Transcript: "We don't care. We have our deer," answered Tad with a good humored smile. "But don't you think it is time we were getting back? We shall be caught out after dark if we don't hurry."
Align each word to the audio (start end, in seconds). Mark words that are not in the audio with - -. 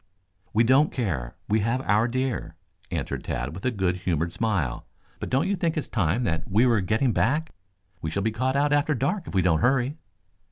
"We 0.51 0.63
don't 0.63 0.91
care. 0.91 1.35
We 1.47 1.59
have 1.59 1.79
our 1.81 2.07
deer," 2.07 2.55
answered 2.89 3.23
Tad 3.23 3.53
with 3.53 3.63
a 3.65 3.69
good 3.69 3.97
humored 3.97 4.33
smile. 4.33 4.87
"But 5.19 5.29
don't 5.29 5.47
you 5.47 5.55
think 5.55 5.77
it 5.77 5.81
is 5.81 5.87
time 5.87 6.27
we 6.49 6.65
were 6.65 6.81
getting 6.81 7.11
back? 7.13 7.51
We 8.01 8.09
shall 8.09 8.23
be 8.23 8.31
caught 8.31 8.55
out 8.55 8.73
after 8.73 8.95
dark 8.95 9.27
if 9.27 9.35
we 9.35 9.43
don't 9.43 9.59
hurry." 9.61 9.97